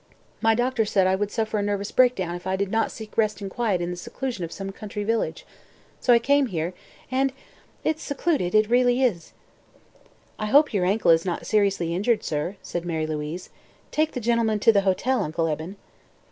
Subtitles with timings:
[0.41, 3.39] My doctor said I would suffer a nervous breakdown if I did not seek rest
[3.39, 5.45] and quiet in the seclusion of some country village.
[5.99, 6.73] So I came here,
[7.11, 7.31] and
[7.83, 9.31] it's secluded; it really is."
[10.39, 13.51] "I hope your ankle is not seriously injured, sir," said Mary Louise.
[13.91, 15.75] "Take the gentleman to the hotel, Uncle Eben."